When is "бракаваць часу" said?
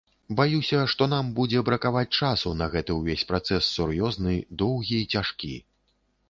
1.67-2.53